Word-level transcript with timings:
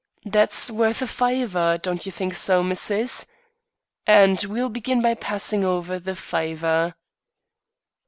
That's 0.25 0.71
worth 0.71 1.03
a 1.03 1.05
fiver. 1.05 1.77
Don't 1.77 2.07
you 2.07 2.11
think 2.11 2.33
so, 2.33 2.63
missus? 2.63 3.27
And 4.07 4.43
we'll 4.45 4.69
begin 4.69 4.99
by 5.03 5.13
passing 5.13 5.63
over 5.63 5.99
the 5.99 6.15
fiver." 6.15 6.95